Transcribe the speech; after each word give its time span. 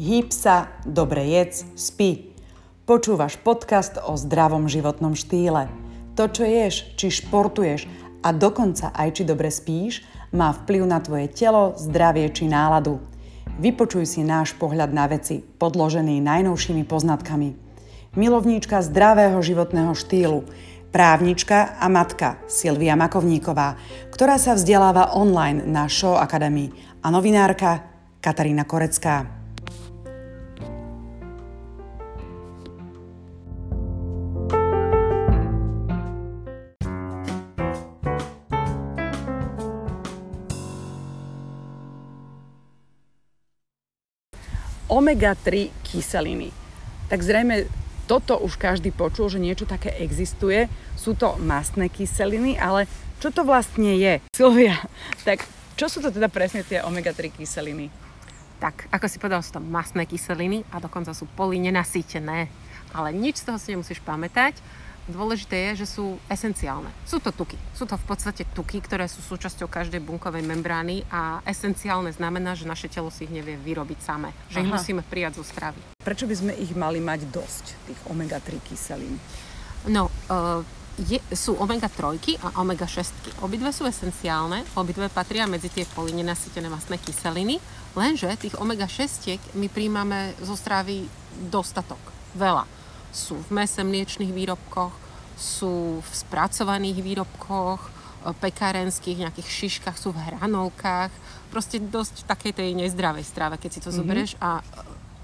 Hýb 0.00 0.32
sa, 0.32 0.72
dobre 0.88 1.20
jedz, 1.28 1.68
spí. 1.76 2.32
Počúvaš 2.88 3.36
podcast 3.36 4.00
o 4.00 4.16
zdravom 4.16 4.64
životnom 4.64 5.12
štýle. 5.12 5.68
To, 6.16 6.32
čo 6.32 6.48
ješ, 6.48 6.96
či 6.96 7.12
športuješ 7.12 7.84
a 8.24 8.32
dokonca 8.32 8.88
aj 8.96 9.20
či 9.20 9.22
dobre 9.28 9.52
spíš, 9.52 10.00
má 10.32 10.48
vplyv 10.56 10.88
na 10.88 10.96
tvoje 10.96 11.28
telo, 11.28 11.76
zdravie 11.76 12.32
či 12.32 12.48
náladu. 12.48 13.04
Vypočuj 13.60 14.08
si 14.08 14.24
náš 14.24 14.56
pohľad 14.56 14.96
na 14.96 15.04
veci, 15.12 15.44
podložený 15.44 16.24
najnovšími 16.24 16.88
poznatkami. 16.88 17.52
Milovníčka 18.16 18.80
zdravého 18.80 19.36
životného 19.44 19.92
štýlu, 19.92 20.48
právnička 20.88 21.76
a 21.76 21.92
matka 21.92 22.40
Silvia 22.48 22.96
Makovníková, 22.96 23.76
ktorá 24.08 24.40
sa 24.40 24.56
vzdeláva 24.56 25.12
online 25.12 25.68
na 25.68 25.84
Show 25.84 26.16
Academy 26.16 26.72
a 27.04 27.12
novinárka 27.12 27.84
Katarína 28.24 28.64
Korecká. 28.64 29.41
Omega-3 44.92 45.72
kyseliny. 45.80 46.52
Tak 47.08 47.24
zrejme 47.24 47.64
toto 48.04 48.36
už 48.36 48.60
každý 48.60 48.92
počul, 48.92 49.32
že 49.32 49.40
niečo 49.40 49.64
také 49.64 49.88
existuje. 50.04 50.68
Sú 51.00 51.16
to 51.16 51.40
mastné 51.40 51.88
kyseliny, 51.88 52.60
ale 52.60 52.84
čo 53.16 53.32
to 53.32 53.40
vlastne 53.40 53.96
je? 53.96 54.20
Silvia, 54.36 54.76
tak 55.24 55.48
čo 55.80 55.88
sú 55.88 56.04
to 56.04 56.12
teda 56.12 56.28
presne 56.28 56.60
tie 56.60 56.84
omega-3 56.84 57.32
kyseliny? 57.32 57.88
Tak, 58.60 58.92
ako 58.92 59.06
si 59.08 59.16
povedal, 59.16 59.40
sú 59.40 59.56
to 59.56 59.64
mastné 59.64 60.04
kyseliny 60.04 60.62
a 60.70 60.78
dokonca 60.78 61.16
sú 61.16 61.24
polynenasýtené. 61.34 62.52
Ale 62.92 63.08
nič 63.16 63.40
z 63.40 63.48
toho 63.48 63.58
si 63.58 63.72
nemusíš 63.72 64.04
pamätať 64.04 64.60
Dôležité 65.10 65.74
je, 65.74 65.82
že 65.82 65.98
sú 65.98 66.14
esenciálne. 66.30 66.86
Sú 67.02 67.18
to 67.18 67.34
tuky. 67.34 67.58
Sú 67.74 67.90
to 67.90 67.98
v 67.98 68.06
podstate 68.06 68.46
tuky, 68.54 68.78
ktoré 68.78 69.10
sú 69.10 69.18
súčasťou 69.18 69.66
každej 69.66 69.98
bunkovej 69.98 70.46
membrány 70.46 71.02
a 71.10 71.42
esenciálne 71.42 72.14
znamená, 72.14 72.54
že 72.54 72.70
naše 72.70 72.86
telo 72.86 73.10
si 73.10 73.26
ich 73.26 73.34
nevie 73.34 73.58
vyrobiť 73.58 73.98
samé. 73.98 74.30
Že 74.46 74.58
Aha. 74.58 74.64
ich 74.64 74.70
musíme 74.70 75.02
prijať 75.02 75.42
zo 75.42 75.44
stravy. 75.44 75.82
Prečo 75.98 76.30
by 76.30 76.34
sme 76.38 76.52
ich 76.54 76.70
mali 76.78 77.02
mať 77.02 77.26
dosť, 77.34 77.64
tých 77.90 78.00
omega-3 78.06 78.62
kyselín? 78.62 79.18
No, 79.90 80.06
uh, 80.30 80.62
je, 81.02 81.18
sú 81.34 81.58
omega-3 81.58 82.38
a 82.38 82.62
omega-6. 82.62 83.42
Obidve 83.42 83.74
sú 83.74 83.82
esenciálne, 83.90 84.62
obidve 84.78 85.10
patria 85.10 85.50
medzi 85.50 85.66
tie 85.66 85.82
polynenasytené 85.98 86.70
mastné 86.70 87.02
kyseliny, 87.02 87.58
lenže 87.98 88.30
tých 88.38 88.54
omega-6 88.54 89.34
my 89.58 89.66
príjmame 89.66 90.38
zo 90.38 90.54
stravy 90.54 91.10
dostatok, 91.50 91.98
veľa 92.38 92.81
sú 93.12 93.36
v 93.38 93.48
mese, 93.52 93.84
mliečných 93.84 94.32
výrobkoch, 94.32 94.92
sú 95.36 96.00
v 96.00 96.10
spracovaných 96.10 96.98
výrobkoch, 97.04 97.80
e, 97.84 97.90
pekárenských, 98.32 99.28
nejakých 99.28 99.48
šiškách, 99.48 99.96
sú 100.00 100.16
v 100.16 100.24
hranolkách, 100.32 101.12
proste 101.52 101.76
dosť 101.76 102.24
takej 102.24 102.52
tej 102.56 102.70
nezdravej 102.72 103.24
strave, 103.28 103.60
keď 103.60 103.70
si 103.70 103.80
to 103.84 103.92
mm-hmm. 103.92 104.00
zoberieš 104.00 104.32
a 104.40 104.58
e, 104.58 104.62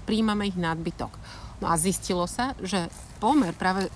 príjmame 0.05 0.47
ich 0.47 0.57
nadbytok. 0.57 1.13
No 1.59 1.67
a 1.67 1.75
zistilo 1.75 2.23
sa, 2.29 2.55
že 2.61 2.87
pomer 3.19 3.51
práve 3.57 3.91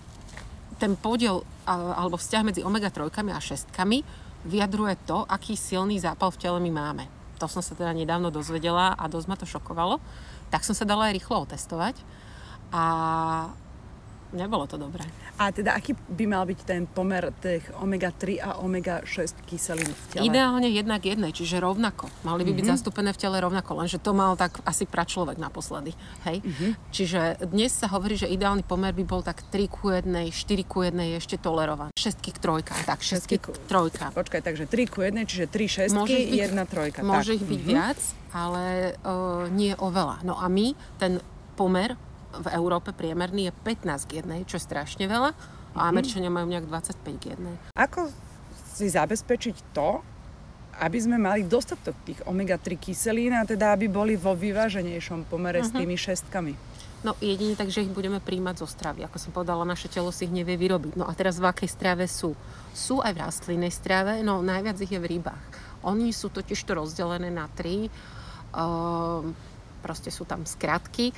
ten 0.81 0.99
podiel 0.99 1.47
alebo 1.63 2.19
vzťah 2.19 2.43
medzi 2.43 2.61
omega-3 2.65 3.07
a 3.31 3.39
6 3.39 3.71
vyjadruje 4.43 4.99
to, 5.07 5.23
aký 5.23 5.55
silný 5.55 5.95
zápal 6.03 6.27
v 6.27 6.41
tele 6.43 6.59
my 6.59 6.71
máme. 6.75 7.07
To 7.39 7.47
som 7.47 7.63
sa 7.63 7.71
teda 7.71 7.95
nedávno 7.95 8.27
dozvedela 8.27 8.91
a 8.99 9.07
dosť 9.07 9.27
ma 9.31 9.39
to 9.39 9.47
šokovalo. 9.47 10.03
Tak 10.51 10.67
som 10.67 10.75
sa 10.75 10.83
dala 10.83 11.07
aj 11.07 11.15
rýchlo 11.15 11.47
otestovať. 11.47 11.95
A 12.75 12.83
nebolo 14.33 14.65
to 14.65 14.75
dobré. 14.75 15.05
A 15.37 15.53
teda 15.53 15.77
aký 15.77 15.93
by 15.93 16.25
mal 16.25 16.43
byť 16.43 16.59
ten 16.65 16.89
pomer 16.89 17.29
tých 17.39 17.65
omega-3 17.77 18.41
a 18.41 18.49
omega-6 18.59 19.45
kyselín 19.45 19.89
v 19.89 20.03
tele? 20.11 20.25
Ideálne 20.27 20.69
jednak 20.69 21.05
jednej, 21.05 21.31
čiže 21.31 21.61
rovnako. 21.61 22.09
Mali 22.25 22.41
by 22.43 22.51
mm-hmm. 22.51 22.57
byť 22.57 22.65
mhm. 22.65 22.73
zastúpené 22.73 23.09
v 23.13 23.19
tele 23.21 23.37
rovnako, 23.39 23.71
lenže 23.79 24.01
to 24.01 24.11
mal 24.11 24.33
tak 24.33 24.59
asi 24.65 24.89
pračlovek 24.89 25.37
naposledy. 25.37 25.93
Hej? 26.25 26.41
Mm-hmm. 26.41 26.71
Čiže 26.89 27.21
dnes 27.49 27.71
sa 27.71 27.87
hovorí, 27.93 28.17
že 28.17 28.27
ideálny 28.27 28.65
pomer 28.65 28.91
by 28.91 29.03
bol 29.05 29.21
tak 29.21 29.45
3 29.53 29.69
ku 29.69 29.93
1, 29.93 30.09
4 30.09 30.65
ku 30.65 30.81
1 30.81 30.97
je 30.97 31.15
ešte 31.21 31.35
tolerovaný. 31.37 31.93
6 31.93 32.19
k 32.19 32.37
trojka, 32.41 32.73
tak 32.83 33.05
6 33.05 33.29
k 33.29 33.39
trojka. 33.69 34.09
Počkaj, 34.11 34.41
takže 34.41 34.65
3 34.65 34.89
ku 34.89 35.05
1, 35.05 35.29
čiže 35.29 35.45
3 35.47 35.93
šestky, 35.93 36.41
1 36.41 36.57
trojka. 36.65 37.05
Môže 37.05 37.33
tak. 37.33 37.37
ich 37.37 37.43
byť 37.45 37.61
mm-hmm. 37.61 37.73
viac, 37.77 37.99
ale 38.33 38.65
uh, 39.05 39.45
nie 39.53 39.77
oveľa. 39.77 40.25
No 40.25 40.35
a 40.41 40.49
my 40.49 40.73
ten 40.97 41.21
pomer 41.53 41.93
v 42.33 42.47
Európe 42.57 42.89
priemerný 42.95 43.49
je 43.49 43.53
15 43.61 44.09
k 44.09 44.11
1, 44.25 44.49
čo 44.49 44.57
je 44.57 44.63
strašne 44.63 45.05
veľa 45.05 45.31
a 45.73 45.81
mhm. 45.85 45.89
Američania 45.89 46.31
majú 46.33 46.47
nejak 46.49 46.65
25 46.69 47.21
k 47.21 47.23
1. 47.37 47.77
Ako 47.77 48.09
si 48.73 48.89
zabezpečiť 48.89 49.73
to, 49.73 50.01
aby 50.81 50.97
sme 50.97 51.21
mali 51.21 51.45
dostatok 51.45 51.93
tých 52.01 52.19
omega-3 52.25 52.81
kyselín 52.81 53.37
a 53.37 53.45
teda 53.45 53.77
aby 53.77 53.85
boli 53.85 54.17
vo 54.17 54.33
vyváženejšom 54.33 55.29
pomere 55.29 55.61
uh-huh. 55.61 55.69
s 55.69 55.73
mhm. 55.73 55.79
tými 55.85 55.95
šestkami? 55.97 56.53
No 57.03 57.19
jedine 57.19 57.53
tak, 57.59 57.67
že 57.67 57.83
ich 57.83 57.91
budeme 57.91 58.23
príjmať 58.23 58.63
zo 58.63 58.67
stravy. 58.67 59.03
Ako 59.03 59.19
som 59.19 59.35
povedala, 59.35 59.67
naše 59.67 59.91
telo 59.91 60.07
si 60.15 60.23
ich 60.23 60.31
nevie 60.31 60.55
vyrobiť. 60.55 60.95
No 60.95 61.03
a 61.03 61.11
teraz 61.11 61.35
v 61.35 61.51
akej 61.51 61.67
strave 61.67 62.07
sú? 62.07 62.31
Sú 62.71 63.03
aj 63.03 63.11
v 63.11 63.21
rastlinnej 63.27 63.75
strave, 63.75 64.23
no 64.23 64.39
najviac 64.39 64.79
ich 64.79 64.95
je 64.95 65.03
v 65.03 65.19
rybách. 65.19 65.45
Oni 65.83 66.15
sú 66.15 66.31
totiž 66.31 66.63
to 66.63 66.79
rozdelené 66.79 67.27
na 67.27 67.51
tri. 67.51 67.91
Uh, 68.55 69.35
proste 69.83 70.07
sú 70.07 70.23
tam 70.23 70.47
skratky. 70.47 71.11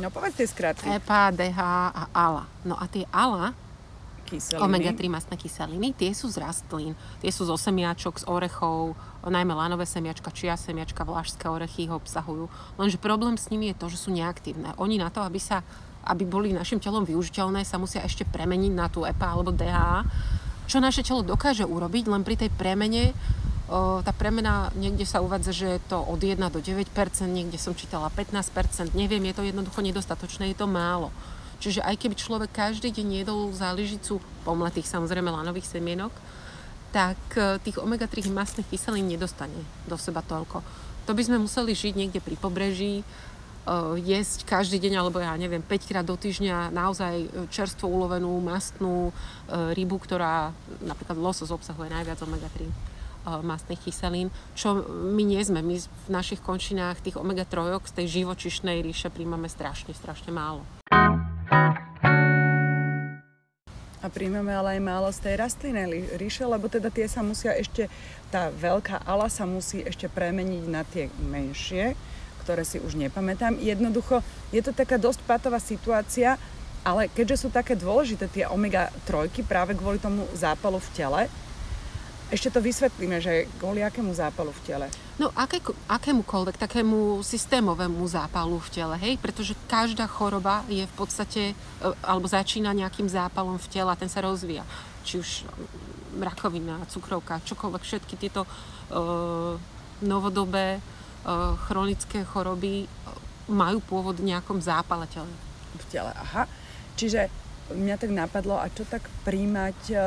No 0.00 0.08
povedz 0.08 0.40
tie 0.40 0.48
skratky. 0.48 0.88
EPA, 0.88 1.28
DH 1.36 1.60
a 1.92 2.04
ALA. 2.16 2.48
No 2.64 2.80
a 2.80 2.88
tie 2.88 3.04
ALA, 3.12 3.52
Kyseliny. 4.24 4.64
omega-3 4.64 5.00
mastné 5.12 5.36
kyseliny, 5.36 5.92
tie 5.92 6.16
sú 6.16 6.32
z 6.32 6.40
rastlín, 6.40 6.96
tie 7.20 7.28
sú 7.28 7.44
zo 7.44 7.60
semiačok, 7.60 8.24
z 8.24 8.24
orechov, 8.24 8.96
najmä 9.20 9.52
lanové 9.52 9.84
semiačka, 9.84 10.32
čia 10.32 10.56
semiačka, 10.56 11.04
vlážské 11.04 11.44
orechy 11.44 11.84
ich 11.84 11.92
obsahujú. 11.92 12.48
Lenže 12.80 12.96
problém 12.96 13.36
s 13.36 13.52
nimi 13.52 13.68
je 13.68 13.76
to, 13.76 13.92
že 13.92 14.00
sú 14.00 14.16
neaktívne. 14.16 14.72
Oni 14.80 14.96
na 14.96 15.12
to, 15.12 15.20
aby 15.20 15.36
sa 15.36 15.60
aby 16.04 16.28
boli 16.28 16.52
našim 16.52 16.76
telom 16.76 17.00
využiteľné, 17.08 17.64
sa 17.64 17.80
musia 17.80 18.04
ešte 18.04 18.28
premeniť 18.28 18.72
na 18.76 18.92
tú 18.92 19.08
EPA 19.08 19.32
alebo 19.32 19.56
DHA, 19.56 20.04
čo 20.68 20.76
naše 20.76 21.00
telo 21.00 21.24
dokáže 21.24 21.64
urobiť, 21.64 22.12
len 22.12 22.20
pri 22.20 22.44
tej 22.44 22.52
premene 22.52 23.16
tá 24.04 24.12
premena, 24.12 24.68
niekde 24.76 25.08
sa 25.08 25.24
uvádza, 25.24 25.52
že 25.56 25.66
je 25.76 25.80
to 25.88 25.96
od 25.96 26.20
1 26.20 26.36
do 26.36 26.60
9%, 26.60 26.84
niekde 27.24 27.56
som 27.56 27.72
čítala 27.72 28.12
15%, 28.12 28.92
neviem, 28.92 29.24
je 29.32 29.34
to 29.40 29.42
jednoducho 29.48 29.80
nedostatočné, 29.80 30.52
je 30.52 30.58
to 30.60 30.68
málo. 30.68 31.08
Čiže 31.64 31.80
aj 31.80 31.96
keby 31.96 32.14
človek 32.18 32.50
každý 32.52 32.92
deň 32.92 33.24
jedol 33.24 33.48
záližicu 33.56 34.20
pomletých, 34.44 34.84
samozrejme 34.84 35.32
lanových 35.32 35.64
semienok, 35.64 36.12
tak 36.92 37.16
e, 37.40 37.56
tých 37.64 37.80
omega-3 37.80 38.28
mastných 38.28 38.68
kyselín 38.68 39.08
nedostane 39.08 39.56
do 39.88 39.96
seba 39.96 40.20
toľko. 40.20 40.60
To 41.08 41.16
by 41.16 41.22
sme 41.24 41.40
museli 41.40 41.72
žiť 41.72 41.96
niekde 41.96 42.20
pri 42.20 42.36
pobreží, 42.36 43.00
e, 43.00 43.04
jesť 43.96 44.44
každý 44.44 44.76
deň, 44.76 45.00
alebo 45.00 45.24
ja 45.24 45.32
neviem, 45.40 45.64
5 45.64 45.88
krát 45.88 46.04
do 46.04 46.20
týždňa 46.20 46.68
naozaj 46.68 47.48
čerstvo 47.48 47.88
ulovenú 47.88 48.28
mastnú 48.44 49.08
e, 49.08 49.12
rybu, 49.72 50.04
ktorá 50.04 50.52
napríklad 50.84 51.16
losos 51.16 51.48
obsahuje 51.48 51.88
najviac 51.88 52.20
omega-3 52.20 52.92
mastných 53.24 53.80
kyselín, 53.80 54.28
čo 54.52 54.84
my 54.88 55.22
nie 55.24 55.40
sme. 55.40 55.64
My 55.64 55.80
v 55.80 56.08
našich 56.12 56.44
končinách 56.44 57.00
tých 57.00 57.16
omega-3 57.16 57.80
z 57.84 57.92
tej 57.96 58.06
živočišnej 58.22 58.84
ríše 58.84 59.08
príjmame 59.08 59.48
strašne, 59.48 59.96
strašne 59.96 60.30
málo. 60.30 60.62
A 64.04 64.12
príjmeme 64.12 64.52
ale 64.52 64.76
aj 64.76 64.80
málo 64.84 65.08
z 65.08 65.24
tej 65.24 65.34
rastlinnej 65.40 66.20
ríše, 66.20 66.44
lebo 66.44 66.68
teda 66.68 66.92
tie 66.92 67.08
sa 67.08 67.24
musia 67.24 67.56
ešte, 67.56 67.88
tá 68.28 68.52
veľká 68.52 69.00
ala 69.08 69.32
sa 69.32 69.48
musí 69.48 69.80
ešte 69.80 70.12
premeniť 70.12 70.64
na 70.68 70.84
tie 70.84 71.08
menšie, 71.24 71.96
ktoré 72.44 72.68
si 72.68 72.76
už 72.76 73.00
nepamätám. 73.00 73.56
Jednoducho, 73.56 74.20
je 74.52 74.60
to 74.60 74.76
taká 74.76 75.00
dosť 75.00 75.24
patová 75.24 75.56
situácia, 75.56 76.36
ale 76.84 77.08
keďže 77.08 77.40
sú 77.40 77.48
také 77.48 77.72
dôležité 77.72 78.28
tie 78.28 78.44
omega-3 78.44 79.32
práve 79.48 79.72
kvôli 79.72 79.96
tomu 79.96 80.28
zápalu 80.36 80.76
v 80.76 80.92
tele, 80.92 81.22
ešte 82.34 82.50
to 82.50 82.58
vysvetlíme, 82.58 83.22
že 83.22 83.46
kvôli 83.62 83.86
akému 83.86 84.10
zápalu 84.10 84.50
v 84.50 84.60
tele? 84.66 84.86
No 85.22 85.30
aké, 85.38 85.62
akémukoľvek 85.86 86.58
takému 86.58 87.22
systémovému 87.22 88.02
zápalu 88.10 88.58
v 88.58 88.68
tele, 88.74 88.94
hej? 88.98 89.14
Pretože 89.22 89.54
každá 89.70 90.10
choroba 90.10 90.66
je 90.66 90.82
v 90.82 90.94
podstate, 90.98 91.42
e, 91.54 91.54
alebo 92.02 92.26
začína 92.26 92.74
nejakým 92.74 93.06
zápalom 93.06 93.54
v 93.54 93.70
tele 93.70 93.94
a 93.94 93.96
ten 93.96 94.10
sa 94.10 94.18
rozvíja. 94.18 94.66
Či 95.06 95.22
už 95.22 95.28
rakovina, 96.18 96.82
cukrovka, 96.90 97.38
čokoľvek, 97.46 97.82
všetky 97.82 98.14
tieto 98.14 98.46
uh, 98.46 99.58
novodobé 99.98 100.78
uh, 100.78 101.58
chronické 101.66 102.22
choroby 102.22 102.86
majú 103.50 103.82
pôvod 103.82 104.22
v 104.22 104.30
nejakom 104.30 104.62
zápale 104.62 105.10
tele. 105.10 105.28
V 105.74 105.84
tele, 105.90 106.14
aha. 106.14 106.46
Čiže 106.94 107.28
mňa 107.74 107.96
tak 107.98 108.14
napadlo, 108.14 108.62
a 108.62 108.70
čo 108.70 108.86
tak 108.86 109.10
príjmať 109.26 109.78
uh, 109.90 110.00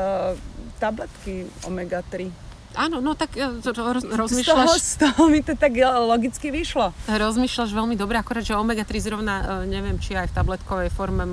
tabletky 0.78 1.50
omega-3? 1.66 2.48
Áno, 2.78 3.02
no 3.02 3.18
tak 3.18 3.34
e, 3.34 3.48
roz, 3.64 4.06
rozmýšľaš... 4.06 4.46
Z 4.46 4.54
toho, 4.54 4.74
z 4.94 4.96
toho 5.02 5.22
mi 5.34 5.42
to 5.42 5.58
tak 5.58 5.74
logicky 5.82 6.54
vyšlo. 6.54 6.94
Rozmýšľaš 7.10 7.74
veľmi 7.74 7.98
dobre, 7.98 8.22
akorát, 8.22 8.46
že 8.46 8.54
omega-3 8.54 8.94
zrovna, 9.02 9.66
e, 9.66 9.72
neviem, 9.72 9.98
či 9.98 10.14
aj 10.14 10.30
v 10.30 10.36
tabletkovej 10.38 10.90
forme 10.94 11.26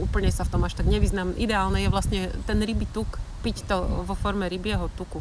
úplne 0.00 0.32
sa 0.32 0.48
v 0.48 0.56
tom 0.56 0.64
až 0.64 0.80
tak 0.80 0.88
nevyznám. 0.88 1.36
Ideálne 1.36 1.84
je 1.84 1.92
vlastne 1.92 2.20
ten 2.48 2.56
ryby 2.64 2.88
tuk, 2.88 3.20
piť 3.44 3.68
to 3.68 4.06
vo 4.08 4.16
forme 4.16 4.48
rybieho 4.48 4.88
tuku. 4.96 5.20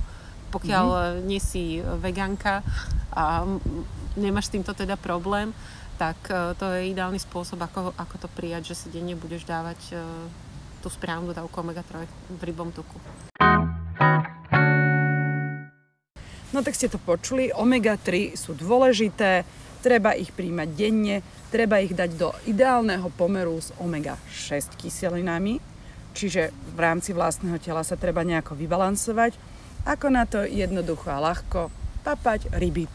Pokiaľ 0.50 0.86
mm-hmm. 0.88 1.22
nie 1.30 1.42
si 1.44 1.78
vegánka 1.84 2.66
a 3.14 3.46
nemáš 4.18 4.50
s 4.50 4.54
týmto 4.58 4.74
teda 4.74 4.98
problém, 4.98 5.54
tak 6.02 6.16
to 6.58 6.66
je 6.74 6.90
ideálny 6.90 7.22
spôsob, 7.22 7.60
ako, 7.62 7.94
ako 7.94 8.16
to 8.26 8.28
prijať, 8.34 8.74
že 8.74 8.76
si 8.82 8.88
denne 8.90 9.14
budeš 9.14 9.46
dávať 9.46 10.00
tú 10.82 10.88
správnu 10.90 11.36
dávku 11.38 11.54
omega-3 11.60 12.08
v 12.40 12.42
rybom 12.50 12.74
tuku. 12.74 12.98
No 16.60 16.68
tak 16.68 16.76
ste 16.76 16.92
to 16.92 17.00
počuli, 17.00 17.56
omega-3 17.56 18.36
sú 18.36 18.52
dôležité, 18.52 19.48
treba 19.80 20.12
ich 20.12 20.36
príjmať 20.36 20.68
denne, 20.76 21.24
treba 21.48 21.80
ich 21.80 21.96
dať 21.96 22.20
do 22.20 22.36
ideálneho 22.52 23.08
pomeru 23.16 23.64
s 23.64 23.72
omega-6 23.80 24.76
kyselinami, 24.76 25.64
čiže 26.12 26.52
v 26.76 26.80
rámci 26.84 27.16
vlastného 27.16 27.64
tela 27.64 27.80
sa 27.88 27.96
treba 27.96 28.28
nejako 28.28 28.60
vybalansovať. 28.60 29.40
Ako 29.88 30.12
na 30.12 30.28
to 30.28 30.44
jednoducho 30.44 31.08
a 31.08 31.32
ľahko 31.32 31.72
papať 32.04 32.52
rybí 32.52 32.92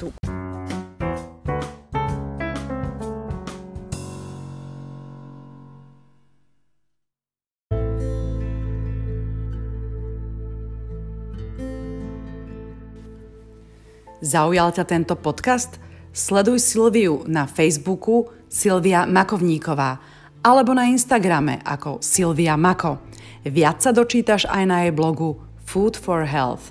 Zaujal 14.22 14.70
ťa 14.70 14.84
tento 14.87 15.19
podcast? 15.19 15.82
Sleduj 16.14 16.62
Silviu 16.62 17.26
na 17.26 17.50
Facebooku 17.50 18.31
Silvia 18.46 19.02
Makovníková 19.02 19.99
alebo 20.46 20.70
na 20.70 20.87
Instagrame 20.87 21.58
ako 21.66 21.99
Silvia 21.99 22.55
Mako. 22.55 23.02
Viac 23.43 23.82
sa 23.82 23.90
dočítaš 23.90 24.46
aj 24.46 24.64
na 24.70 24.87
jej 24.87 24.94
blogu 24.94 25.43
Food 25.66 25.99
for 25.99 26.22
Health. 26.22 26.70